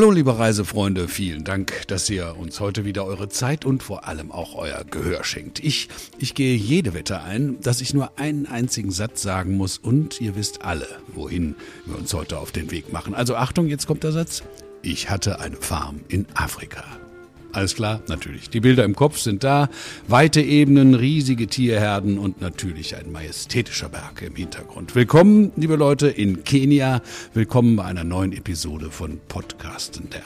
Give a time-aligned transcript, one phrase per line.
[0.00, 4.32] Hallo liebe Reisefreunde, vielen Dank, dass ihr uns heute wieder eure Zeit und vor allem
[4.32, 5.62] auch euer Gehör schenkt.
[5.62, 10.18] Ich, ich gehe jede Wette ein, dass ich nur einen einzigen Satz sagen muss und
[10.18, 13.14] ihr wisst alle, wohin wir uns heute auf den Weg machen.
[13.14, 14.42] Also Achtung, jetzt kommt der Satz.
[14.80, 16.99] Ich hatte eine Farm in Afrika.
[17.52, 18.48] Alles klar, natürlich.
[18.50, 19.68] Die Bilder im Kopf sind da.
[20.06, 24.94] Weite Ebenen, riesige Tierherden und natürlich ein majestätischer Berg im Hintergrund.
[24.94, 27.02] Willkommen, liebe Leute, in Kenia.
[27.34, 30.22] Willkommen bei einer neuen Episode von Podcasten der.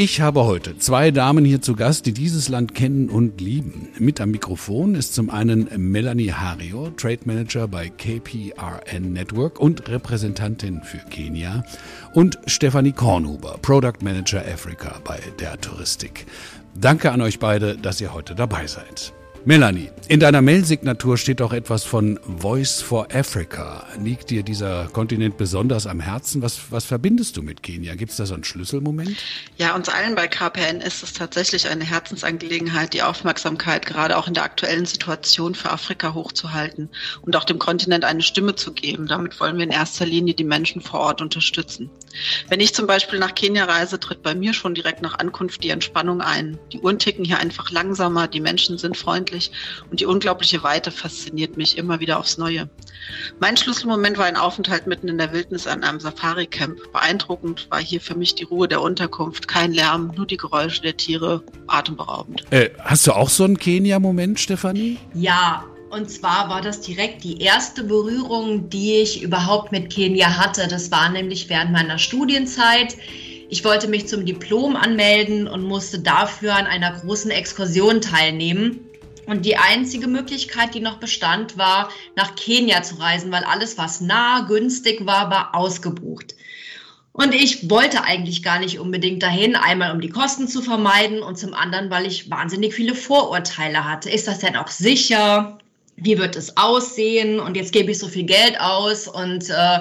[0.00, 3.88] Ich habe heute zwei Damen hier zu Gast, die dieses Land kennen und lieben.
[3.98, 10.82] Mit am Mikrofon ist zum einen Melanie Hario, Trade Manager bei KPRN Network und Repräsentantin
[10.84, 11.64] für Kenia
[12.14, 16.26] und Stefanie Kornhuber, Product Manager Africa bei der Touristik.
[16.76, 19.12] Danke an euch beide, dass ihr heute dabei seid.
[19.44, 23.86] Melanie, in deiner Mailsignatur steht auch etwas von Voice for Africa.
[24.02, 26.42] Liegt dir dieser Kontinent besonders am Herzen?
[26.42, 27.94] Was, was verbindest du mit Kenia?
[27.94, 29.16] Gibt es da so einen Schlüsselmoment?
[29.56, 34.34] Ja, uns allen bei KPN ist es tatsächlich eine Herzensangelegenheit, die Aufmerksamkeit gerade auch in
[34.34, 36.90] der aktuellen Situation für Afrika hochzuhalten
[37.22, 39.06] und auch dem Kontinent eine Stimme zu geben.
[39.06, 41.90] Damit wollen wir in erster Linie die Menschen vor Ort unterstützen.
[42.48, 45.70] Wenn ich zum Beispiel nach Kenia reise, tritt bei mir schon direkt nach Ankunft die
[45.70, 46.58] Entspannung ein.
[46.72, 49.50] Die Uhren ticken hier einfach langsamer, die Menschen sind freundlich unglaublich
[49.90, 52.68] und die unglaubliche Weite fasziniert mich immer wieder aufs Neue.
[53.40, 56.92] Mein Schlüsselmoment war ein Aufenthalt mitten in der Wildnis an einem Safari-Camp.
[56.92, 60.96] Beeindruckend war hier für mich die Ruhe der Unterkunft, kein Lärm, nur die Geräusche der
[60.96, 62.44] Tiere, atemberaubend.
[62.50, 64.98] Äh, hast du auch so einen Kenia-Moment, Stefanie?
[65.14, 70.68] Ja, und zwar war das direkt die erste Berührung, die ich überhaupt mit Kenia hatte.
[70.68, 72.96] Das war nämlich während meiner Studienzeit.
[73.50, 78.87] Ich wollte mich zum Diplom anmelden und musste dafür an einer großen Exkursion teilnehmen.
[79.28, 84.00] Und die einzige Möglichkeit, die noch bestand, war, nach Kenia zu reisen, weil alles, was
[84.00, 86.34] nah, günstig war, war ausgebucht.
[87.12, 91.36] Und ich wollte eigentlich gar nicht unbedingt dahin, einmal um die Kosten zu vermeiden und
[91.36, 94.08] zum anderen, weil ich wahnsinnig viele Vorurteile hatte.
[94.08, 95.58] Ist das denn auch sicher?
[95.96, 97.38] Wie wird es aussehen?
[97.38, 99.80] Und jetzt gebe ich so viel Geld aus und äh,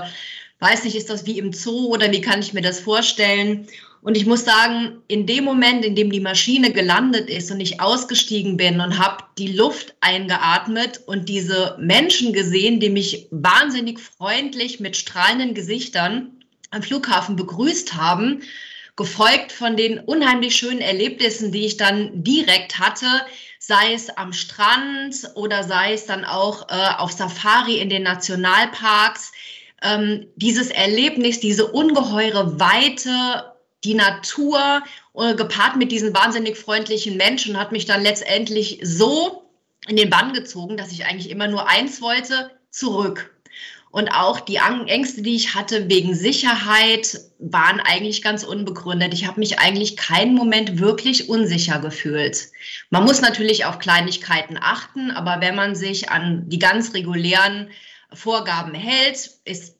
[0.60, 3.70] weiß nicht, ist das wie im Zoo oder wie kann ich mir das vorstellen?
[4.08, 7.82] Und ich muss sagen, in dem Moment, in dem die Maschine gelandet ist und ich
[7.82, 14.80] ausgestiegen bin und habe die Luft eingeatmet und diese Menschen gesehen, die mich wahnsinnig freundlich
[14.80, 16.32] mit strahlenden Gesichtern
[16.72, 18.44] am Flughafen begrüßt haben,
[18.96, 23.08] gefolgt von den unheimlich schönen Erlebnissen, die ich dann direkt hatte,
[23.60, 29.34] sei es am Strand oder sei es dann auch äh, auf Safari in den Nationalparks.
[29.84, 33.57] Ähm, dieses Erlebnis, diese ungeheure Weite
[33.88, 34.84] die Natur
[35.16, 39.50] äh, gepaart mit diesen wahnsinnig freundlichen Menschen hat mich dann letztendlich so
[39.88, 43.34] in den Bann gezogen, dass ich eigentlich immer nur eins wollte, zurück.
[43.90, 49.14] Und auch die Ängste, die ich hatte wegen Sicherheit, waren eigentlich ganz unbegründet.
[49.14, 52.50] Ich habe mich eigentlich keinen Moment wirklich unsicher gefühlt.
[52.90, 57.70] Man muss natürlich auf Kleinigkeiten achten, aber wenn man sich an die ganz regulären
[58.14, 59.77] Vorgaben hält, ist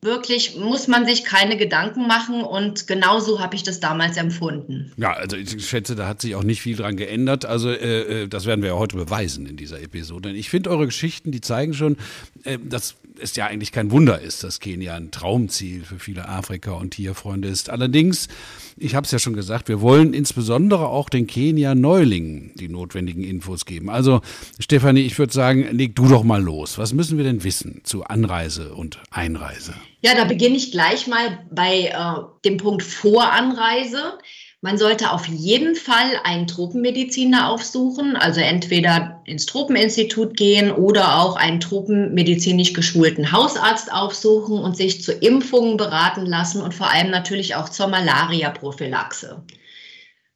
[0.00, 4.92] wirklich muss man sich keine Gedanken machen und genauso habe ich das damals empfunden.
[4.96, 7.44] Ja, also ich schätze, da hat sich auch nicht viel dran geändert.
[7.44, 10.30] Also äh, äh das werden wir ja heute beweisen in dieser Episode.
[10.30, 11.96] Ich finde eure Geschichten, die zeigen schon,
[12.44, 16.72] äh, dass es ja eigentlich kein Wunder ist, dass Kenia ein Traumziel für viele Afrika-
[16.72, 17.70] und Tierfreunde ist.
[17.70, 18.28] Allerdings,
[18.76, 23.64] ich habe es ja schon gesagt, wir wollen insbesondere auch den Kenia-Neulingen die notwendigen Infos
[23.64, 23.90] geben.
[23.90, 24.20] Also,
[24.58, 26.78] Stefanie, ich würde sagen, leg du doch mal los.
[26.78, 29.74] Was müssen wir denn wissen zu Anreise und Einreise?
[30.00, 34.18] Ja, da beginne ich gleich mal bei äh, dem Punkt Voranreise.
[34.60, 41.36] Man sollte auf jeden Fall einen Tropenmediziner aufsuchen, also entweder ins Tropeninstitut gehen oder auch
[41.36, 47.54] einen tropenmedizinisch geschulten Hausarzt aufsuchen und sich zu Impfungen beraten lassen und vor allem natürlich
[47.54, 49.44] auch zur Malaria-Prophylaxe.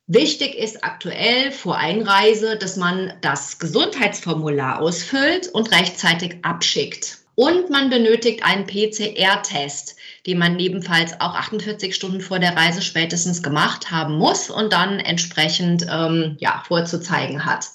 [0.06, 7.21] Wichtig ist aktuell vor Einreise, dass man das Gesundheitsformular ausfüllt und rechtzeitig abschickt.
[7.34, 9.96] Und man benötigt einen PCR-Test
[10.26, 15.00] den man ebenfalls auch 48 Stunden vor der Reise spätestens gemacht haben muss und dann
[15.00, 17.66] entsprechend ähm, ja, vorzuzeigen hat.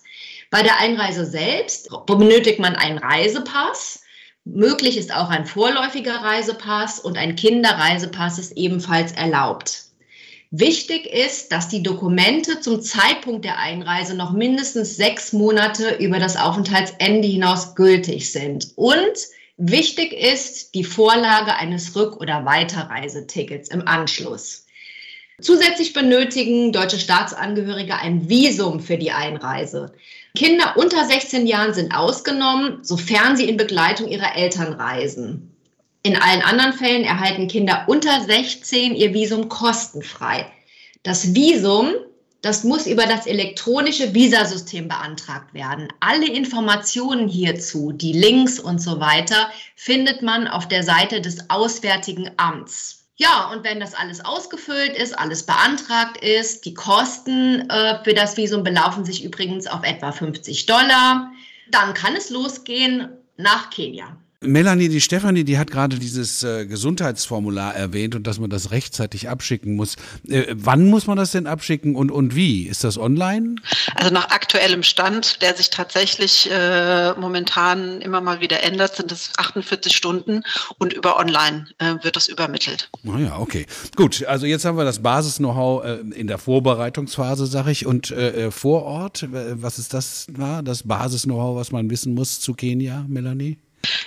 [0.49, 4.01] Bei der Einreise selbst benötigt man einen Reisepass.
[4.45, 9.83] Möglich ist auch ein vorläufiger Reisepass und ein Kinderreisepass ist ebenfalls erlaubt.
[10.49, 16.37] Wichtig ist, dass die Dokumente zum Zeitpunkt der Einreise noch mindestens sechs Monate über das
[16.37, 19.17] Aufenthaltsende hinaus gültig sind und
[19.57, 24.67] Wichtig ist die Vorlage eines Rück- oder Weiterreisetickets im Anschluss.
[25.41, 29.93] Zusätzlich benötigen deutsche Staatsangehörige ein Visum für die Einreise.
[30.35, 35.55] Kinder unter 16 Jahren sind ausgenommen, sofern sie in Begleitung ihrer Eltern reisen.
[36.03, 40.45] In allen anderen Fällen erhalten Kinder unter 16 ihr Visum kostenfrei.
[41.01, 41.93] Das Visum,
[42.41, 45.87] das muss über das elektronische Visasystem beantragt werden.
[45.99, 52.29] Alle Informationen hierzu, die Links und so weiter, findet man auf der Seite des Auswärtigen
[52.37, 53.05] Amts.
[53.15, 58.37] Ja, und wenn das alles ausgefüllt ist, alles beantragt ist, die Kosten äh, für das
[58.37, 61.31] Visum belaufen sich übrigens auf etwa 50 Dollar,
[61.71, 64.15] dann kann es losgehen nach Kenia.
[64.41, 69.29] Melanie, die Stefanie, die hat gerade dieses äh, Gesundheitsformular erwähnt und dass man das rechtzeitig
[69.29, 69.95] abschicken muss.
[70.27, 72.67] Äh, wann muss man das denn abschicken und, und wie?
[72.67, 73.55] Ist das online?
[73.95, 79.31] Also nach aktuellem Stand, der sich tatsächlich äh, momentan immer mal wieder ändert, sind es
[79.37, 80.43] 48 Stunden
[80.77, 82.91] und über online äh, wird das übermittelt.
[83.01, 83.65] Naja, ah okay.
[83.95, 88.51] Gut, also jetzt haben wir das Basis-Know-how äh, in der Vorbereitungsphase, sag ich, und äh,
[88.51, 93.57] vor Ort, was ist das, na, das Basis-Know-how, was man wissen muss zu Kenia, Melanie?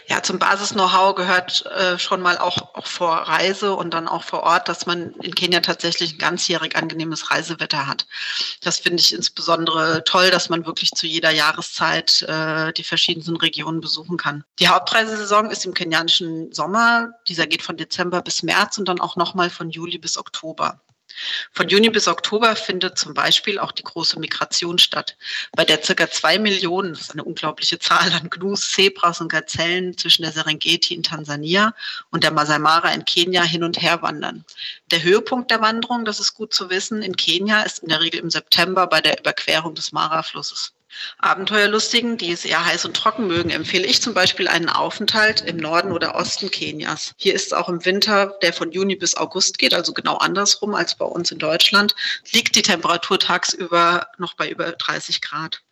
[0.09, 4.43] Ja, zum Basis-Know-how gehört äh, schon mal auch, auch vor Reise und dann auch vor
[4.43, 8.06] Ort, dass man in Kenia tatsächlich ein ganzjährig angenehmes Reisewetter hat.
[8.62, 13.81] Das finde ich insbesondere toll, dass man wirklich zu jeder Jahreszeit äh, die verschiedensten Regionen
[13.81, 14.44] besuchen kann.
[14.59, 17.11] Die Hauptreisesaison ist im kenianischen Sommer.
[17.29, 20.81] Dieser geht von Dezember bis März und dann auch nochmal von Juli bis Oktober.
[21.52, 25.16] Von Juni bis Oktober findet zum Beispiel auch die große Migration statt,
[25.52, 29.96] bei der circa zwei Millionen, das ist eine unglaubliche Zahl an Gnus, Zebras und Gazellen
[29.96, 31.74] zwischen der Serengeti in Tansania
[32.10, 34.44] und der Masai Mara in Kenia hin und her wandern.
[34.90, 38.20] Der Höhepunkt der Wanderung, das ist gut zu wissen, in Kenia ist in der Regel
[38.20, 40.72] im September bei der Überquerung des Mara-Flusses.
[41.19, 45.56] Abenteuerlustigen, die es eher heiß und trocken mögen, empfehle ich zum Beispiel einen Aufenthalt im
[45.56, 47.14] Norden oder Osten Kenias.
[47.16, 50.94] Hier ist auch im Winter, der von Juni bis August geht, also genau andersrum als
[50.94, 51.94] bei uns in Deutschland,
[52.32, 55.62] liegt die Temperatur tagsüber noch bei über 30 Grad.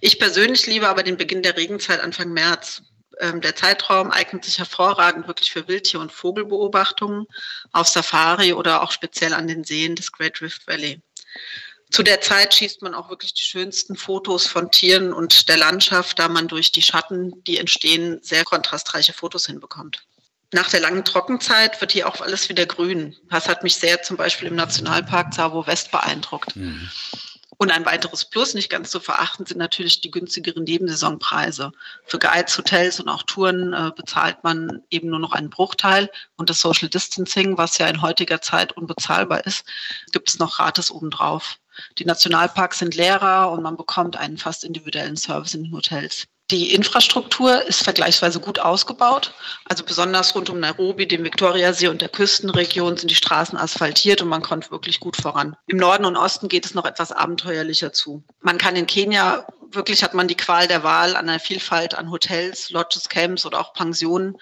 [0.00, 2.82] Ich persönlich liebe aber den Beginn der Regenzeit Anfang März.
[3.18, 7.26] Ähm, der Zeitraum eignet sich hervorragend wirklich für Wildtier- und Vogelbeobachtungen
[7.72, 11.00] auf Safari oder auch speziell an den Seen des Great Rift Valley
[11.90, 16.18] zu der Zeit schießt man auch wirklich die schönsten Fotos von Tieren und der Landschaft,
[16.18, 20.04] da man durch die Schatten, die entstehen, sehr kontrastreiche Fotos hinbekommt.
[20.52, 23.16] Nach der langen Trockenzeit wird hier auch alles wieder grün.
[23.28, 26.56] Das hat mich sehr zum Beispiel im Nationalpark Savo West beeindruckt.
[26.56, 26.90] Mhm.
[27.62, 31.72] Und ein weiteres Plus, nicht ganz zu verachten, sind natürlich die günstigeren Nebensaisonpreise.
[32.06, 36.10] Für Guides, Hotels und auch Touren äh, bezahlt man eben nur noch einen Bruchteil.
[36.38, 39.66] Und das Social Distancing, was ja in heutiger Zeit unbezahlbar ist,
[40.10, 41.58] gibt es noch gratis obendrauf.
[41.98, 46.28] Die Nationalparks sind leerer und man bekommt einen fast individuellen Service in den Hotels.
[46.50, 49.32] Die Infrastruktur ist vergleichsweise gut ausgebaut.
[49.66, 54.28] Also besonders rund um Nairobi, dem Viktoriasee und der Küstenregion sind die Straßen asphaltiert und
[54.28, 55.56] man kommt wirklich gut voran.
[55.68, 58.24] Im Norden und Osten geht es noch etwas abenteuerlicher zu.
[58.40, 62.10] Man kann in Kenia wirklich hat man die Qual der Wahl an einer Vielfalt an
[62.10, 64.36] Hotels, Lodges, Camps oder auch Pensionen,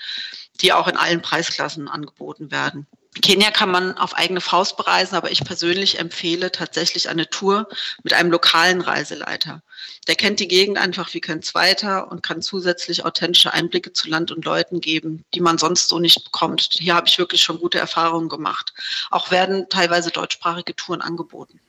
[0.60, 2.86] die auch in allen Preisklassen angeboten werden.
[3.22, 7.68] Kenia kann man auf eigene Faust bereisen, aber ich persönlich empfehle tatsächlich eine Tour
[8.02, 9.62] mit einem lokalen Reiseleiter.
[10.06, 14.30] Der kennt die Gegend einfach wie kein zweiter und kann zusätzlich authentische Einblicke zu Land
[14.30, 16.68] und Leuten geben, die man sonst so nicht bekommt.
[16.72, 18.72] Hier habe ich wirklich schon gute Erfahrungen gemacht.
[19.10, 21.60] Auch werden teilweise deutschsprachige Touren angeboten.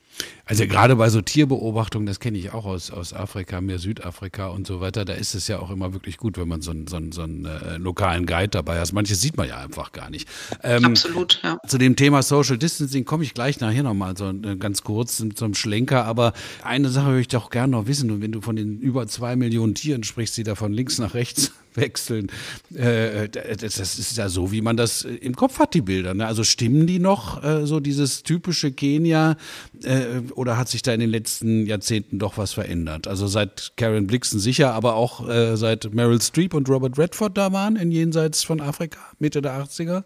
[0.46, 4.66] Also gerade bei so Tierbeobachtungen, das kenne ich auch aus, aus Afrika, mehr Südafrika und
[4.66, 6.98] so weiter, da ist es ja auch immer wirklich gut, wenn man so einen, so
[6.98, 8.92] einen, so einen äh, lokalen Guide dabei hat.
[8.92, 10.28] Manches sieht man ja einfach gar nicht.
[10.64, 11.60] Ähm, Absolut, ja.
[11.68, 15.38] Zu dem Thema Social Distancing komme ich gleich nachher nochmal so äh, ganz kurz mit
[15.38, 16.34] so einem Schlenker, aber
[16.64, 19.36] eine Sache würde ich doch gerne noch wissen, und wenn du von den über zwei
[19.36, 22.32] Millionen Tieren sprichst, die da von links nach rechts wechseln.
[22.74, 26.14] Äh, das ist ja so, wie man das im Kopf hat, die Bilder.
[26.14, 26.26] Ne?
[26.26, 29.38] Also stimmen die noch, äh, so dieses typische Kenia,
[29.84, 33.08] äh, oder hat sich da in den letzten Jahrzehnten doch was verändert?
[33.08, 35.20] Also seit Karen Blixen sicher, aber auch
[35.56, 40.04] seit Meryl Streep und Robert Redford da waren in Jenseits von Afrika, Mitte der 80er?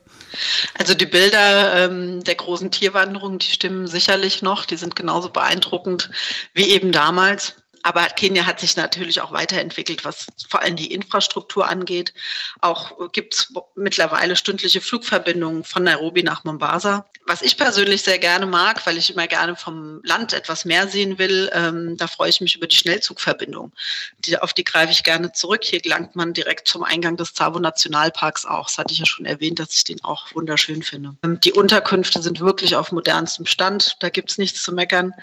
[0.77, 4.65] Also die Bilder ähm, der großen Tierwanderung, die stimmen sicherlich noch.
[4.65, 6.09] Die sind genauso beeindruckend
[6.53, 7.55] wie eben damals.
[7.83, 12.13] Aber Kenia hat sich natürlich auch weiterentwickelt, was vor allem die Infrastruktur angeht.
[12.61, 17.05] Auch gibt es mittlerweile stündliche Flugverbindungen von Nairobi nach Mombasa.
[17.25, 21.17] Was ich persönlich sehr gerne mag, weil ich immer gerne vom Land etwas mehr sehen
[21.19, 23.71] will, ähm, da freue ich mich über die Schnellzugverbindung.
[24.19, 25.63] Die, auf die greife ich gerne zurück.
[25.63, 28.67] Hier gelangt man direkt zum Eingang des Tsavo Nationalparks auch.
[28.67, 31.15] Das hatte ich ja schon erwähnt, dass ich den auch wunderschön finde.
[31.23, 33.97] Ähm, die Unterkünfte sind wirklich auf modernstem Stand.
[33.99, 35.13] Da gibt es nichts zu meckern.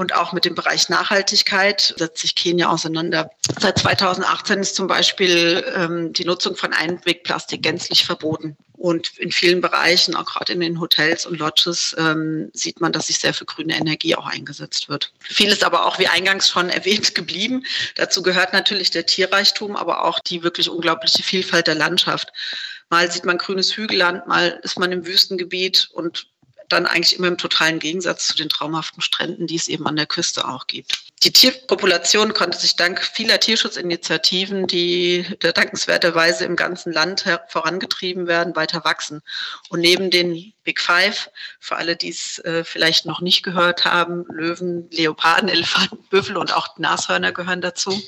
[0.00, 3.30] Und auch mit dem Bereich Nachhaltigkeit setzt sich Kenia auseinander.
[3.60, 8.56] Seit 2018 ist zum Beispiel ähm, die Nutzung von Einwegplastik gänzlich verboten.
[8.78, 13.08] Und in vielen Bereichen, auch gerade in den Hotels und Lodges, ähm, sieht man, dass
[13.08, 15.12] sich sehr für grüne Energie auch eingesetzt wird.
[15.20, 17.66] Vieles aber auch, wie eingangs schon erwähnt, geblieben.
[17.96, 22.32] Dazu gehört natürlich der Tierreichtum, aber auch die wirklich unglaubliche Vielfalt der Landschaft.
[22.88, 26.26] Mal sieht man grünes Hügelland, mal ist man im Wüstengebiet und
[26.72, 30.06] dann eigentlich immer im totalen Gegensatz zu den traumhaften Stränden, die es eben an der
[30.06, 30.98] Küste auch gibt.
[31.22, 38.84] Die Tierpopulation konnte sich dank vieler Tierschutzinitiativen, die dankenswerterweise im ganzen Land vorangetrieben werden, weiter
[38.84, 39.20] wachsen.
[39.68, 44.24] Und neben den Big Five, für alle, die es äh, vielleicht noch nicht gehört haben,
[44.30, 48.02] Löwen, Leoparden, Elefanten, Büffel und auch Nashörner gehören dazu,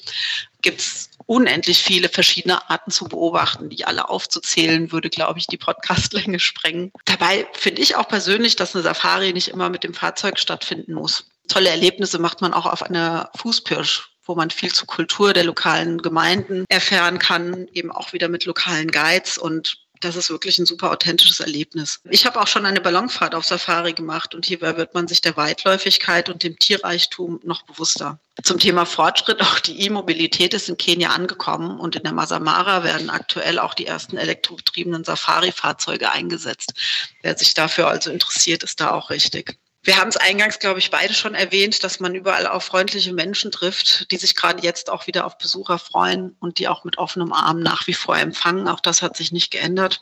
[0.62, 3.70] gibt es unendlich viele verschiedene Arten zu beobachten.
[3.70, 6.92] Die alle aufzuzählen, würde, glaube ich, die Podcastlänge sprengen.
[7.04, 11.26] Dabei finde ich auch persönlich, dass eine Safari nicht immer mit dem Fahrzeug stattfinden muss.
[11.48, 16.00] Tolle Erlebnisse macht man auch auf einer Fußpirsch wo man viel zur Kultur der lokalen
[16.00, 20.90] Gemeinden erfahren kann, eben auch wieder mit lokalen Guides und das ist wirklich ein super
[20.90, 22.00] authentisches Erlebnis.
[22.10, 25.36] Ich habe auch schon eine Ballonfahrt auf Safari gemacht und hierbei wird man sich der
[25.36, 28.18] Weitläufigkeit und dem Tierreichtum noch bewusster.
[28.42, 33.10] Zum Thema Fortschritt, auch die E-Mobilität ist in Kenia angekommen und in der Masamara werden
[33.10, 36.74] aktuell auch die ersten elektrobetriebenen Safari-Fahrzeuge eingesetzt.
[37.22, 39.58] Wer sich dafür also interessiert, ist da auch richtig.
[39.84, 43.50] Wir haben es eingangs, glaube ich, beide schon erwähnt, dass man überall auf freundliche Menschen
[43.50, 47.32] trifft, die sich gerade jetzt auch wieder auf Besucher freuen und die auch mit offenem
[47.32, 48.68] Arm nach wie vor empfangen.
[48.68, 50.00] Auch das hat sich nicht geändert.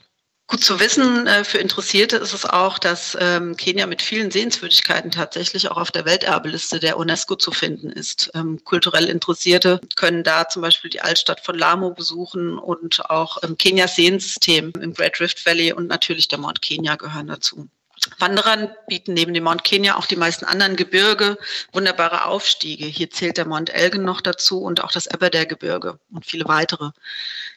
[0.48, 5.12] Gut zu wissen äh, für Interessierte ist es auch, dass ähm, Kenia mit vielen Sehenswürdigkeiten
[5.12, 8.32] tatsächlich auch auf der Welterbeliste der UNESCO zu finden ist.
[8.34, 13.94] Ähm, kulturell Interessierte können da zum Beispiel die Altstadt von Lamu besuchen und auch Kenias
[13.94, 17.70] Sehensystem im Great Rift Valley und natürlich der Mount Kenya gehören dazu.
[18.18, 21.38] Wanderern bieten neben dem Mount Kenya auch die meisten anderen Gebirge
[21.72, 22.86] wunderbare Aufstiege.
[22.86, 26.90] Hier zählt der Mount Elgin noch dazu und auch das Aberdare-Gebirge und viele weitere.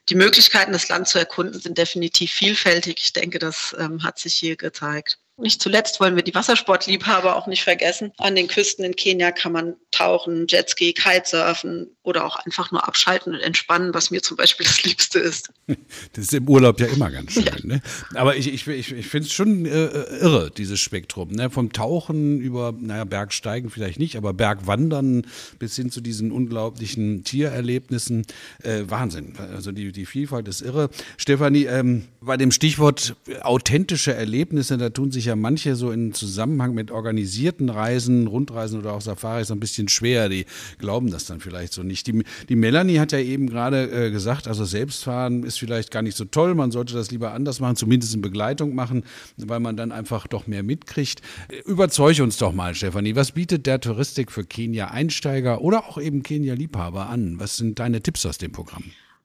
[0.09, 2.99] Die Möglichkeiten, das Land zu erkunden, sind definitiv vielfältig.
[2.99, 5.19] Ich denke, das ähm, hat sich hier gezeigt.
[5.37, 8.11] Nicht zuletzt wollen wir die Wassersportliebhaber auch nicht vergessen.
[8.19, 13.33] An den Küsten in Kenia kann man tauchen, Jetski, Kitesurfen oder auch einfach nur abschalten
[13.33, 15.51] und entspannen, was mir zum Beispiel das Liebste ist.
[15.67, 17.45] Das ist im Urlaub ja immer ganz schön.
[17.45, 17.53] Ja.
[17.63, 17.81] Ne?
[18.13, 19.87] Aber ich, ich, ich, ich finde es schon äh,
[20.19, 21.29] irre, dieses Spektrum.
[21.29, 21.49] Ne?
[21.49, 25.25] Vom Tauchen über, naja, Bergsteigen vielleicht nicht, aber Bergwandern
[25.57, 28.25] bis hin zu diesen unglaublichen Tiererlebnissen.
[28.61, 29.35] Äh, Wahnsinn.
[29.37, 30.89] Also die, die Vielfalt ist irre.
[31.17, 36.13] Stefanie, ähm, bei dem Stichwort authentische Erlebnisse, da tun sich sich ja manche so in
[36.13, 40.29] Zusammenhang mit organisierten Reisen, Rundreisen oder auch Safaris ein bisschen schwer.
[40.29, 40.45] Die
[40.79, 42.07] glauben das dann vielleicht so nicht.
[42.07, 46.17] Die, die Melanie hat ja eben gerade äh, gesagt, also Selbstfahren ist vielleicht gar nicht
[46.17, 46.55] so toll.
[46.55, 49.03] Man sollte das lieber anders machen, zumindest in Begleitung machen,
[49.37, 51.21] weil man dann einfach doch mehr mitkriegt.
[51.65, 53.15] Überzeuge uns doch mal, Stefanie.
[53.15, 57.39] Was bietet der Touristik für Kenia-Einsteiger oder auch eben Kenia-Liebhaber an?
[57.39, 58.83] Was sind deine Tipps aus dem Programm?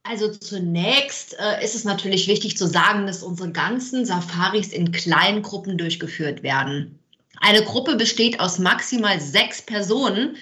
[0.08, 5.42] Also zunächst äh, ist es natürlich wichtig zu sagen, dass unsere ganzen Safaris in kleinen
[5.42, 6.98] Gruppen durchgeführt werden.
[7.40, 10.36] Eine Gruppe besteht aus maximal sechs Personen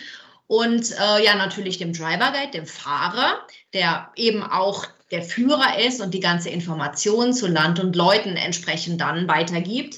[0.47, 3.41] und äh, ja natürlich dem Driver Guide, dem Fahrer,
[3.73, 9.01] der eben auch der Führer ist und die ganze Information zu Land und Leuten entsprechend
[9.01, 9.97] dann weitergibt.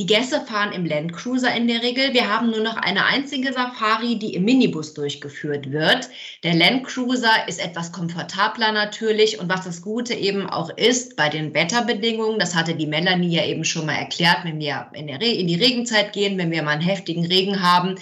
[0.00, 2.14] Die Gäste fahren im Landcruiser in der Regel.
[2.14, 6.08] Wir haben nur noch eine einzige Safari, die im Minibus durchgeführt wird.
[6.44, 11.52] Der Landcruiser ist etwas komfortabler natürlich und was das Gute eben auch ist bei den
[11.52, 15.56] Wetterbedingungen, das hatte die Melanie ja eben schon mal erklärt, wenn wir in, in die
[15.56, 17.96] Regenzeit gehen, wenn wir mal einen heftigen Regen haben,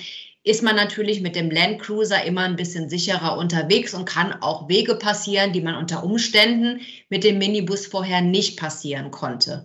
[0.44, 4.96] ist man natürlich mit dem Landcruiser immer ein bisschen sicherer unterwegs und kann auch Wege
[4.96, 9.64] passieren, die man unter Umständen mit dem Minibus vorher nicht passieren konnte.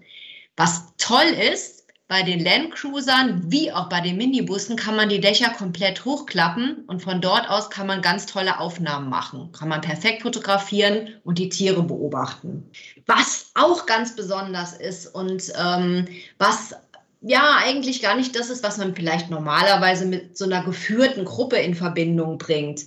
[0.56, 1.81] Was toll ist,
[2.12, 7.02] bei den Landcruisern wie auch bei den Minibussen kann man die Dächer komplett hochklappen und
[7.02, 9.54] von dort aus kann man ganz tolle Aufnahmen machen.
[9.54, 12.70] Kann man perfekt fotografieren und die Tiere beobachten.
[13.06, 16.06] Was auch ganz besonders ist und ähm,
[16.38, 16.76] was
[17.22, 21.60] ja eigentlich gar nicht das ist, was man vielleicht normalerweise mit so einer geführten Gruppe
[21.60, 22.82] in Verbindung bringt.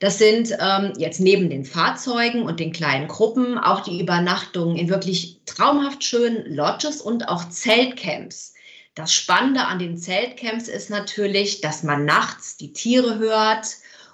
[0.00, 4.88] Das sind ähm, jetzt neben den Fahrzeugen und den kleinen Gruppen auch die Übernachtungen in
[4.88, 8.53] wirklich traumhaft schönen Lodges und auch Zeltcamps.
[8.94, 13.66] Das Spannende an den Zeltcamps ist natürlich, dass man nachts die Tiere hört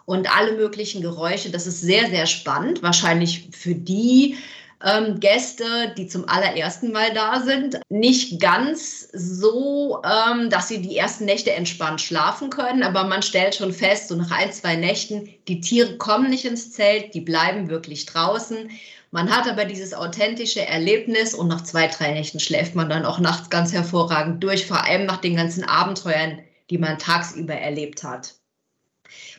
[0.07, 1.51] und alle möglichen Geräusche.
[1.51, 2.83] Das ist sehr, sehr spannend.
[2.83, 4.39] Wahrscheinlich für die
[4.83, 10.97] ähm, Gäste, die zum allerersten Mal da sind, nicht ganz so, ähm, dass sie die
[10.97, 12.83] ersten Nächte entspannt schlafen können.
[12.83, 16.73] Aber man stellt schon fest, so nach ein, zwei Nächten, die Tiere kommen nicht ins
[16.73, 18.71] Zelt, die bleiben wirklich draußen.
[19.13, 23.19] Man hat aber dieses authentische Erlebnis und nach zwei, drei Nächten schläft man dann auch
[23.19, 26.39] nachts ganz hervorragend durch, vor allem nach den ganzen Abenteuern,
[26.71, 28.35] die man tagsüber erlebt hat.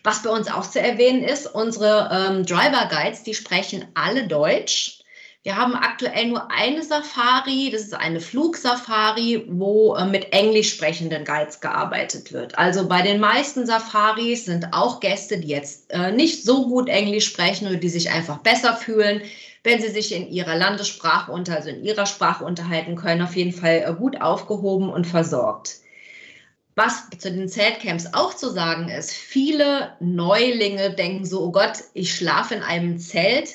[0.04, 5.00] Was bei uns auch zu erwähnen ist, unsere ähm, Driver Guides, die sprechen alle Deutsch.
[5.44, 11.24] Wir haben aktuell nur eine Safari, das ist eine Flugsafari, wo äh, mit englisch sprechenden
[11.24, 12.58] Guides gearbeitet wird.
[12.58, 17.26] Also bei den meisten Safaris sind auch Gäste, die jetzt äh, nicht so gut Englisch
[17.26, 19.22] sprechen oder die sich einfach besser fühlen,
[19.64, 23.54] wenn sie sich in ihrer Landessprache unter, also in ihrer Sprache unterhalten können, auf jeden
[23.54, 25.78] Fall äh, gut aufgehoben und versorgt.
[26.76, 32.16] Was zu den Zeltcamps auch zu sagen ist, viele Neulinge denken so, oh Gott, ich
[32.16, 33.50] schlafe in einem Zelt.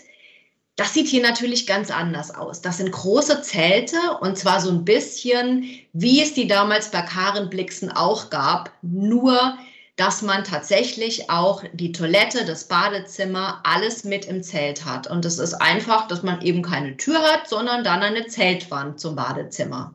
[0.77, 2.61] Das sieht hier natürlich ganz anders aus.
[2.61, 7.49] Das sind große Zelte und zwar so ein bisschen, wie es die damals bei Karen
[7.49, 9.57] Blixen auch gab, nur
[9.97, 15.07] dass man tatsächlich auch die Toilette, das Badezimmer, alles mit im Zelt hat.
[15.07, 19.17] Und es ist einfach, dass man eben keine Tür hat, sondern dann eine Zeltwand zum
[19.17, 19.95] Badezimmer.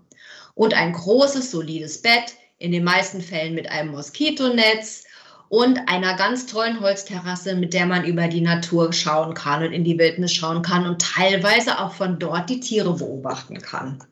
[0.55, 5.05] Und ein großes, solides Bett, in den meisten Fällen mit einem Moskitonetz
[5.49, 9.83] und einer ganz tollen Holzterrasse, mit der man über die Natur schauen kann und in
[9.83, 14.03] die Wildnis schauen kann und teilweise auch von dort die Tiere beobachten kann.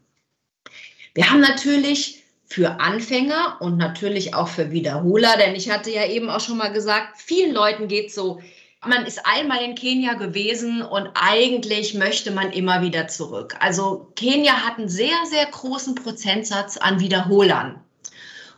[1.13, 6.29] Wir haben natürlich für Anfänger und natürlich auch für Wiederholer, denn ich hatte ja eben
[6.29, 8.41] auch schon mal gesagt, vielen Leuten geht so,
[8.83, 13.55] man ist einmal in Kenia gewesen und eigentlich möchte man immer wieder zurück.
[13.59, 17.83] Also Kenia hat einen sehr, sehr großen Prozentsatz an Wiederholern.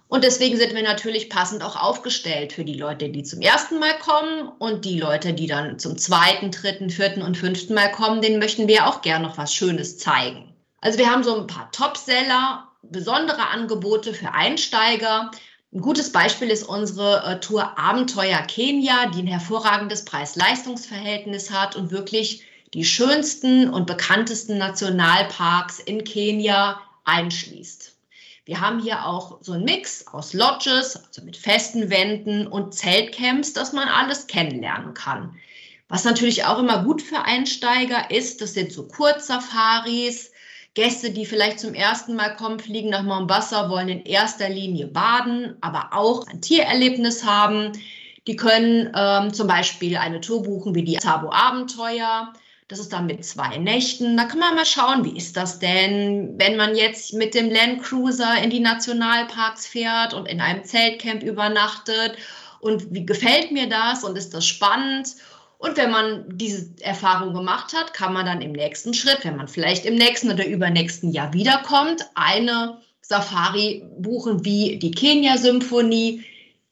[0.08, 3.98] Und deswegen sind wir natürlich passend auch aufgestellt für die Leute, die zum ersten Mal
[3.98, 8.40] kommen und die Leute, die dann zum zweiten, dritten, vierten und fünften Mal kommen, denen
[8.40, 10.54] möchten wir auch gerne noch was Schönes zeigen.
[10.82, 15.32] Also wir haben so ein paar Topseller besondere Angebote für Einsteiger.
[15.74, 21.92] Ein gutes Beispiel ist unsere äh, Tour Abenteuer Kenia, die ein hervorragendes Preis-Leistungs-Verhältnis hat und
[21.92, 27.96] wirklich die schönsten und bekanntesten Nationalparks in Kenia einschließt.
[28.46, 33.54] Wir haben hier auch so einen Mix aus Lodges, also mit festen Wänden und Zeltcamps,
[33.54, 35.36] dass man alles kennenlernen kann.
[35.88, 40.31] Was natürlich auch immer gut für Einsteiger ist, das sind so Kurzsafaris,
[40.74, 45.58] Gäste, die vielleicht zum ersten Mal kommen, fliegen nach Mombasa, wollen in erster Linie baden,
[45.60, 47.74] aber auch ein Tiererlebnis haben.
[48.28, 52.32] Die können ähm, zum Beispiel eine Tour buchen wie die Tabo Abenteuer.
[52.70, 54.16] Das ist dann mit zwei Nächten.
[54.16, 57.84] Da kann man mal schauen, wie ist das denn, wenn man jetzt mit dem Land
[57.84, 62.16] Cruiser in die Nationalparks fährt und in einem Zeltcamp übernachtet.
[62.62, 65.16] Und wie gefällt mir das und ist das spannend?
[65.62, 69.48] Und wenn man diese Erfahrung gemacht hat, kann man dann im nächsten Schritt, wenn man
[69.48, 76.24] vielleicht im nächsten oder übernächsten Jahr wiederkommt, eine Safari buchen wie die Kenia-Symphonie,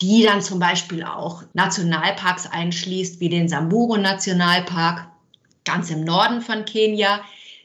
[0.02, 5.06] die dann zum Beispiel auch Nationalparks einschließt, wie den Samburu-Nationalpark
[5.66, 7.22] ganz im Norden von Kenia,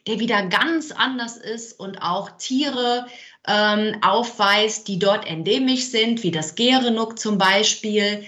[0.07, 3.07] der wieder ganz anders ist und auch Tiere
[3.49, 8.27] ähm, aufweist, die dort endemisch sind, wie das Gerenuk zum Beispiel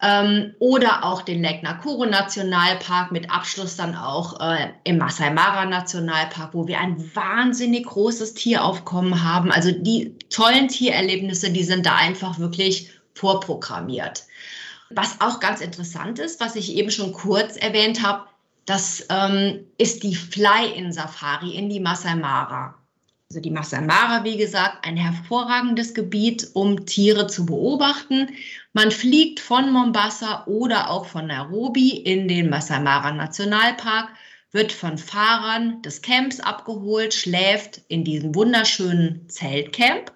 [0.00, 5.64] ähm, oder auch den Lake Nakuru Nationalpark mit Abschluss dann auch äh, im Masai Mara
[5.64, 9.50] Nationalpark, wo wir ein wahnsinnig großes Tieraufkommen haben.
[9.50, 14.24] Also die tollen Tiererlebnisse, die sind da einfach wirklich vorprogrammiert.
[14.90, 18.24] Was auch ganz interessant ist, was ich eben schon kurz erwähnt habe,
[18.66, 22.74] das ähm, ist die Fly-in-Safari in die Masai Mara.
[23.30, 28.28] Also die Masai Mara, wie gesagt, ein hervorragendes Gebiet, um Tiere zu beobachten.
[28.72, 34.10] Man fliegt von Mombasa oder auch von Nairobi in den Masai Mara Nationalpark,
[34.52, 40.12] wird von Fahrern des Camps abgeholt, schläft in diesem wunderschönen Zeltcamp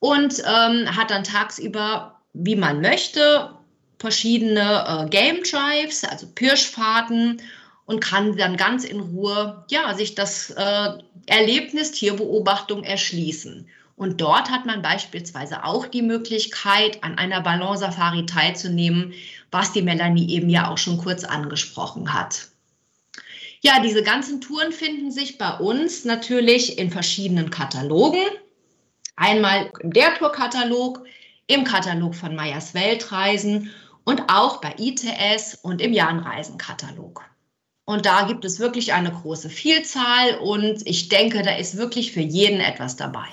[0.00, 3.54] und ähm, hat dann tagsüber, wie man möchte,
[3.98, 7.42] verschiedene äh, Game Drives, also Pirschfahrten
[7.86, 10.90] und kann dann ganz in Ruhe ja, sich das äh,
[11.26, 13.68] Erlebnis Tierbeobachtung erschließen.
[13.98, 19.12] Und dort hat man beispielsweise auch die Möglichkeit, an einer Ballonsafari teilzunehmen,
[19.50, 22.46] was die Melanie eben ja auch schon kurz angesprochen hat.
[23.60, 28.22] Ja, diese ganzen Touren finden sich bei uns natürlich in verschiedenen Katalogen.
[29.16, 31.04] Einmal im der Tourkatalog,
[31.48, 33.70] im Katalog von Meyers Weltreisen
[34.04, 37.24] und auch bei ITS und im Jahnreisenkatalog.
[37.84, 42.20] Und da gibt es wirklich eine große Vielzahl und ich denke, da ist wirklich für
[42.20, 43.26] jeden etwas dabei.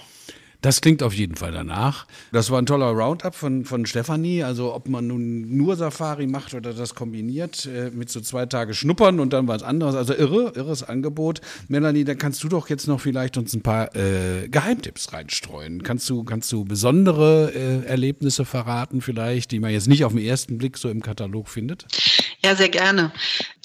[0.66, 2.08] Das klingt auf jeden Fall danach.
[2.32, 4.42] Das war ein toller Roundup von, von Stefanie.
[4.42, 8.74] Also ob man nun nur Safari macht oder das kombiniert äh, mit so zwei Tage
[8.74, 9.94] Schnuppern und dann was anderes.
[9.94, 11.40] Also irre, irres Angebot.
[11.68, 15.84] Melanie, da kannst du doch jetzt noch vielleicht uns ein paar äh, Geheimtipps reinstreuen.
[15.84, 20.26] Kannst du, kannst du besondere äh, Erlebnisse verraten vielleicht, die man jetzt nicht auf den
[20.26, 21.86] ersten Blick so im Katalog findet?
[22.44, 23.12] Ja, sehr gerne.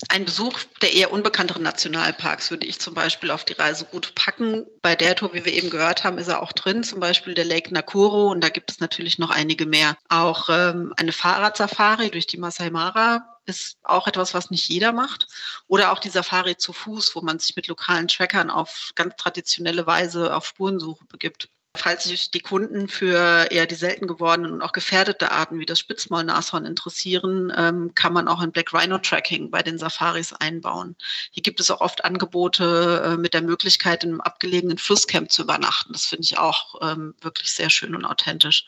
[0.09, 4.65] Ein Besuch der eher unbekannteren Nationalparks würde ich zum Beispiel auf die Reise gut packen.
[4.81, 7.45] Bei der Tour, wie wir eben gehört haben, ist er auch drin, zum Beispiel der
[7.45, 9.97] Lake Nakuru und da gibt es natürlich noch einige mehr.
[10.09, 15.29] Auch ähm, eine Fahrradsafari durch die Masai Mara ist auch etwas, was nicht jeder macht.
[15.69, 19.87] Oder auch die Safari zu Fuß, wo man sich mit lokalen Trackern auf ganz traditionelle
[19.87, 21.49] Weise auf Spurensuche begibt.
[21.77, 25.79] Falls sich die Kunden für eher die selten gewordenen und auch gefährdete Arten wie das
[25.79, 30.97] Spitzmaulnashorn interessieren, ähm, kann man auch ein Black Rhino Tracking bei den Safaris einbauen.
[31.31, 35.43] Hier gibt es auch oft Angebote äh, mit der Möglichkeit, in einem abgelegenen Flusscamp zu
[35.43, 35.93] übernachten.
[35.93, 38.67] Das finde ich auch ähm, wirklich sehr schön und authentisch.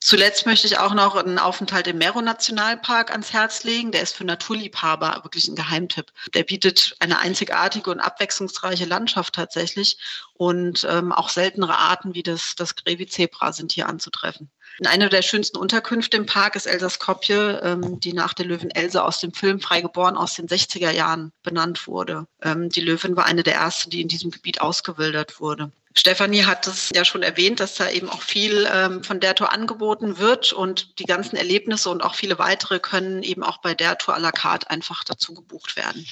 [0.00, 3.92] Zuletzt möchte ich auch noch einen Aufenthalt im Mero Nationalpark ans Herz legen.
[3.92, 6.06] Der ist für Naturliebhaber wirklich ein Geheimtipp.
[6.34, 9.98] Der bietet eine einzigartige und abwechslungsreiche Landschaft tatsächlich
[10.34, 14.50] und ähm, auch seltenere Arten wie das, das Grevi-Zebra sind hier anzutreffen.
[14.84, 19.02] Eine der schönsten Unterkünfte im Park ist Elsa Skopje, ähm, die nach der Löwin Elsa
[19.02, 22.26] aus dem Film Freigeboren aus den 60er Jahren benannt wurde.
[22.42, 25.70] Ähm, die Löwin war eine der ersten, die in diesem Gebiet ausgewildert wurde.
[25.94, 29.52] Stefanie hat es ja schon erwähnt, dass da eben auch viel ähm, von der Tour
[29.52, 33.98] angeboten wird und die ganzen Erlebnisse und auch viele weitere können eben auch bei der
[33.98, 36.06] Tour à la carte einfach dazu gebucht werden.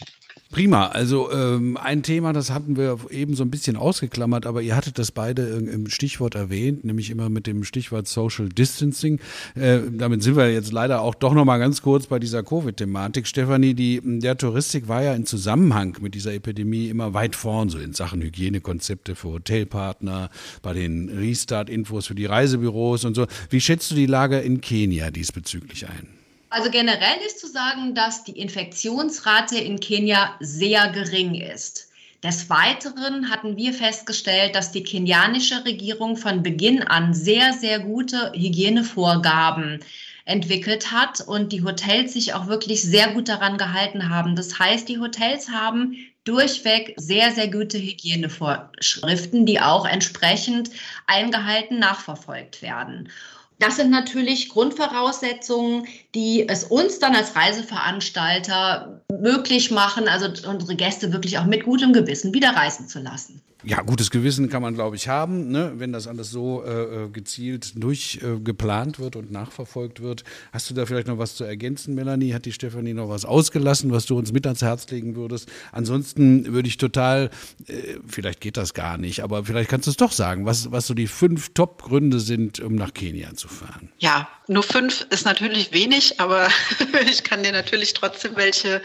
[0.51, 0.89] Prima.
[0.89, 4.99] Also ähm, ein Thema, das hatten wir eben so ein bisschen ausgeklammert, aber ihr hattet
[4.99, 9.21] das beide im Stichwort erwähnt, nämlich immer mit dem Stichwort Social Distancing.
[9.55, 13.29] Äh, damit sind wir jetzt leider auch doch noch mal ganz kurz bei dieser Covid-Thematik.
[13.29, 17.79] Stefanie, die der Touristik war ja in Zusammenhang mit dieser Epidemie immer weit vorn, so
[17.79, 20.31] in Sachen Hygienekonzepte für Hotelpartner,
[20.63, 23.27] bei den Restart-Infos für die Reisebüros und so.
[23.49, 26.09] Wie schätzt du die Lage in Kenia diesbezüglich ein?
[26.51, 31.89] Also generell ist zu sagen, dass die Infektionsrate in Kenia sehr gering ist.
[32.25, 38.33] Des Weiteren hatten wir festgestellt, dass die kenianische Regierung von Beginn an sehr, sehr gute
[38.35, 39.81] Hygienevorgaben
[40.27, 44.37] entwickelt hat und die Hotels sich auch wirklich sehr gut daran gehalten haben.
[44.37, 50.71] Das heißt, die Hotels haben durchweg sehr, sehr gute Hygienevorschriften, die auch entsprechend
[51.07, 53.11] eingehalten nachverfolgt werden.
[53.59, 61.13] Das sind natürlich Grundvoraussetzungen, die es uns dann als Reiseveranstalter möglich machen, also unsere Gäste
[61.13, 63.43] wirklich auch mit gutem Gewissen wieder reisen zu lassen.
[63.63, 65.73] Ja, gutes Gewissen kann man, glaube ich, haben, ne?
[65.77, 70.25] wenn das alles so äh, äh gezielt durchgeplant äh, wird und nachverfolgt wird.
[70.51, 72.33] Hast du da vielleicht noch was zu ergänzen, Melanie?
[72.33, 75.51] Hat die Stefanie noch was ausgelassen, was du uns mit ans Herz legen würdest?
[75.73, 77.29] Ansonsten würde ich total,
[77.67, 80.87] äh, vielleicht geht das gar nicht, aber vielleicht kannst du es doch sagen, was, was
[80.87, 83.91] so die fünf Top-Gründe sind, um nach Kenia zu fahren.
[83.99, 86.49] Ja, nur fünf ist natürlich wenig, aber
[87.11, 88.83] ich kann dir natürlich trotzdem welche,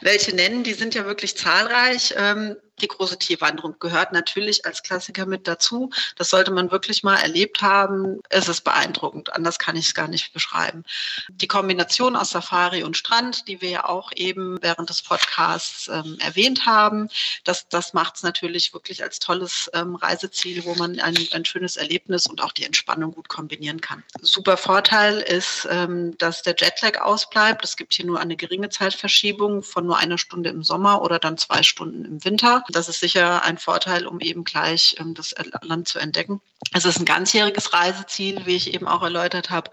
[0.00, 0.62] welche nennen.
[0.62, 2.14] Die sind ja wirklich zahlreich.
[2.16, 5.90] Ähm, die große Tierwanderung gehört natürlich als Klassiker mit dazu.
[6.16, 8.20] Das sollte man wirklich mal erlebt haben.
[8.28, 9.32] Es ist beeindruckend.
[9.34, 10.84] Anders kann ich es gar nicht beschreiben.
[11.28, 16.18] Die Kombination aus Safari und Strand, die wir ja auch eben während des Podcasts ähm,
[16.20, 17.08] erwähnt haben,
[17.44, 21.76] das, das macht es natürlich wirklich als tolles ähm, Reiseziel, wo man ein, ein schönes
[21.76, 24.02] Erlebnis und auch die Entspannung gut kombinieren kann.
[24.20, 27.64] Super Vorteil ist, ähm, dass der Jetlag ausbleibt.
[27.64, 31.38] Es gibt hier nur eine geringe Zeitverschiebung von nur einer Stunde im Sommer oder dann
[31.38, 32.64] zwei Stunden im Winter.
[32.70, 36.40] Das ist sicher ein Vorteil, um eben gleich ähm, das Land zu entdecken.
[36.72, 39.70] Es ist ein ganzjähriges Reiseziel, wie ich eben auch erläutert habe.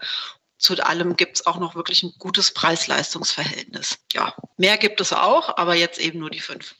[0.58, 3.98] Zu allem gibt es auch noch wirklich ein gutes Preis-Leistungs-Verhältnis.
[4.12, 6.74] Ja, mehr gibt es auch, aber jetzt eben nur die fünf.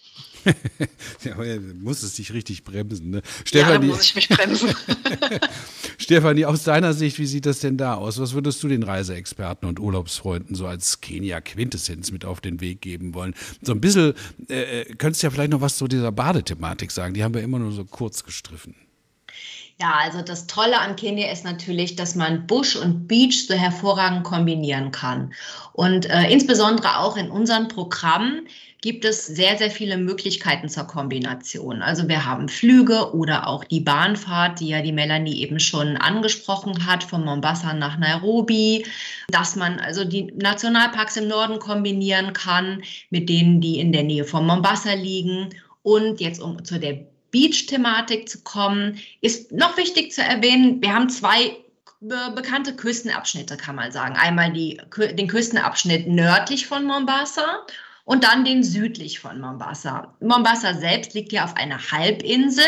[1.25, 1.35] ja,
[1.81, 3.11] muss es sich richtig bremsen.
[3.11, 3.23] Ne?
[3.45, 4.75] Stefanie, ja, muss ich mich bremsen.
[5.99, 8.19] Stefanie, aus deiner Sicht, wie sieht das denn da aus?
[8.19, 13.15] Was würdest du den Reiseexperten und Urlaubsfreunden so als Kenia-Quintessenz mit auf den Weg geben
[13.15, 13.35] wollen?
[13.63, 14.15] So ein bisschen,
[14.49, 17.15] äh, äh könntest du ja vielleicht noch was zu dieser Badethematik sagen.
[17.15, 18.75] Die haben wir immer nur so kurz gestriffen.
[19.81, 24.23] Ja, also das Tolle an Kenia ist natürlich, dass man Busch und Beach so hervorragend
[24.23, 25.35] kombinieren kann.
[25.73, 28.47] Und äh, insbesondere auch in unseren Programmen
[28.85, 31.81] gibt es sehr, sehr viele Möglichkeiten zur Kombination.
[31.81, 36.85] Also wir haben Flüge oder auch die Bahnfahrt, die ja die Melanie eben schon angesprochen
[36.85, 38.85] hat, von Mombasa nach Nairobi,
[39.29, 44.27] dass man also die Nationalparks im Norden kombinieren kann mit denen, die in der Nähe
[44.27, 45.49] von Mombasa liegen.
[45.83, 51.09] Und jetzt um zu der Beach-Thematik zu kommen, ist noch wichtig zu erwähnen, wir haben
[51.09, 51.57] zwei
[52.35, 54.15] bekannte Küstenabschnitte, kann man sagen.
[54.15, 54.79] Einmal die,
[55.15, 57.65] den Küstenabschnitt nördlich von Mombasa
[58.05, 60.15] und dann den südlich von Mombasa.
[60.21, 62.65] Mombasa selbst liegt ja auf einer Halbinsel.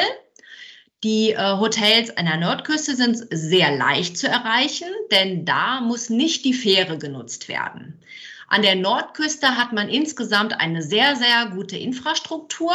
[1.04, 6.44] Die äh, Hotels an der Nordküste sind sehr leicht zu erreichen, denn da muss nicht
[6.44, 8.00] die Fähre genutzt werden.
[8.48, 12.72] An der Nordküste hat man insgesamt eine sehr, sehr gute Infrastruktur.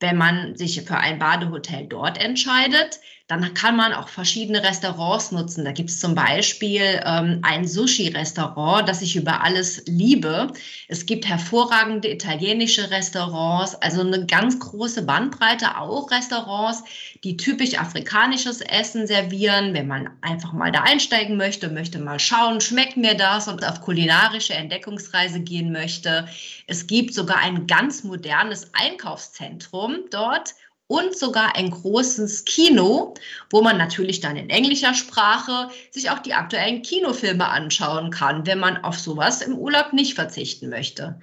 [0.00, 5.64] Wenn man sich für ein Badehotel dort entscheidet, dann kann man auch verschiedene Restaurants nutzen.
[5.64, 10.52] Da gibt es zum Beispiel ähm, ein Sushi-Restaurant, das ich über alles liebe.
[10.88, 16.82] Es gibt hervorragende italienische Restaurants, also eine ganz große Bandbreite auch Restaurants,
[17.24, 19.74] die typisch afrikanisches Essen servieren.
[19.74, 23.80] Wenn man einfach mal da einsteigen möchte, möchte mal schauen, schmeckt mir das und auf
[23.80, 26.26] kulinarische Entdeckungsreise gehen möchte.
[26.66, 30.54] Es gibt sogar ein ganz modernes Einkaufszentrum dort
[30.92, 33.14] und sogar ein großes Kino,
[33.48, 38.58] wo man natürlich dann in englischer Sprache sich auch die aktuellen Kinofilme anschauen kann, wenn
[38.58, 41.18] man auf sowas im Urlaub nicht verzichten möchte.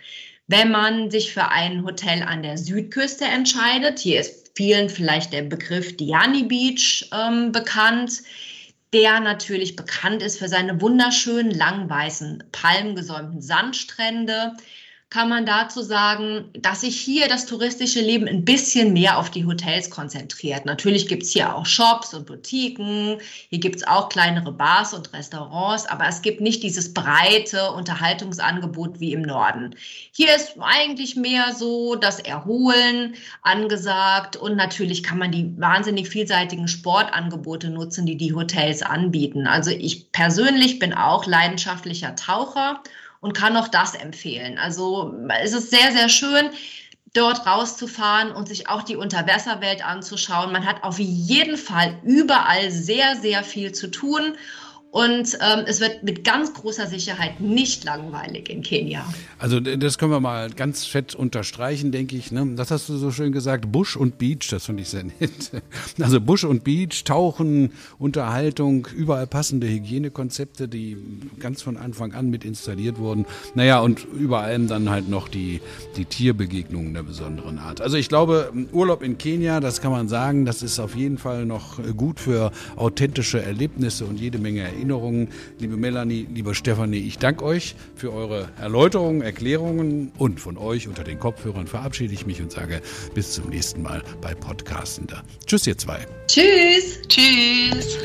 [0.48, 5.44] Wenn man sich für ein Hotel an der Südküste entscheidet, hier ist vielen vielleicht der
[5.44, 8.24] Begriff Diani Beach ähm, bekannt,
[8.92, 14.54] der natürlich bekannt ist für seine wunderschönen, lang weißen, palmgesäumten Sandstrände,
[15.12, 19.44] kann man dazu sagen, dass sich hier das touristische Leben ein bisschen mehr auf die
[19.44, 20.66] Hotels konzentriert.
[20.66, 23.18] Natürlich gibt es hier auch Shops und Boutiquen,
[23.50, 29.00] hier gibt es auch kleinere Bars und Restaurants, aber es gibt nicht dieses breite Unterhaltungsangebot
[29.00, 29.76] wie im Norden.
[30.12, 36.68] Hier ist eigentlich mehr so das Erholen angesagt und natürlich kann man die wahnsinnig vielseitigen
[36.68, 39.48] Sportangebote nutzen, die die Hotels anbieten.
[39.48, 42.84] Also ich persönlich bin auch leidenschaftlicher Taucher
[43.22, 44.58] und kann auch das empfehlen.
[44.58, 46.50] Also es ist sehr, sehr schön,
[47.14, 50.52] dort rauszufahren und sich auch die Unterwasserwelt anzuschauen.
[50.52, 54.36] Man hat auf jeden Fall überall sehr, sehr viel zu tun.
[54.92, 59.06] Und ähm, es wird mit ganz großer Sicherheit nicht langweilig in Kenia.
[59.38, 62.32] Also das können wir mal ganz fett unterstreichen, denke ich.
[62.32, 62.56] Ne?
[62.56, 65.52] Das hast du so schön gesagt, Busch und Beach, das finde ich sehr nett.
[66.02, 70.98] Also Busch und Beach, Tauchen, Unterhaltung, überall passende Hygienekonzepte, die
[71.40, 73.26] ganz von Anfang an mit installiert wurden.
[73.54, 75.62] Naja, und über allem dann halt noch die,
[75.98, 77.82] die Tierbegegnungen der besonderen Art.
[77.82, 81.46] Also ich glaube, Urlaub in Kenia, das kann man sagen, das ist auf jeden Fall
[81.46, 84.79] noch gut für authentische Erlebnisse und jede Menge Erinnerungen.
[84.80, 85.28] Erinnerungen.
[85.60, 91.04] Liebe Melanie, lieber Stefanie, ich danke euch für eure Erläuterungen, Erklärungen und von euch unter
[91.04, 92.82] den Kopfhörern verabschiede ich mich und sage
[93.14, 95.24] bis zum nächsten Mal bei Podcastender.
[95.46, 96.08] Tschüss, ihr zwei.
[96.28, 97.02] Tschüss.
[97.08, 97.98] Tschüss.